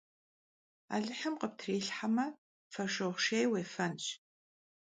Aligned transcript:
Alıhım 0.95 1.35
khıptrilhheme, 1.41 2.25
foşşığu 2.73 3.11
şşêy 3.23 3.45
vuêfenş. 3.51 4.05